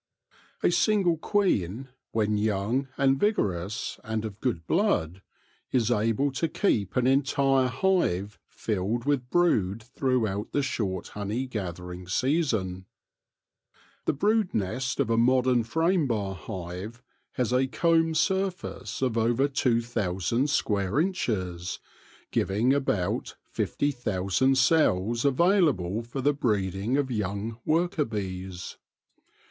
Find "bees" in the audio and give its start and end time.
28.05-28.77